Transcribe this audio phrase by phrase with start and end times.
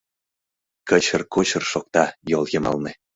[0.89, 2.91] «Кычыр-кочыр шокта йол йымалне...»